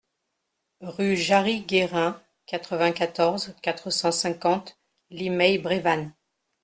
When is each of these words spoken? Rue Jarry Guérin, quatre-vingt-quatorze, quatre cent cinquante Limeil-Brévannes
Rue 0.81 1.15
Jarry 1.15 1.61
Guérin, 1.61 2.19
quatre-vingt-quatorze, 2.47 3.53
quatre 3.61 3.91
cent 3.91 4.11
cinquante 4.11 4.75
Limeil-Brévannes 5.11 6.11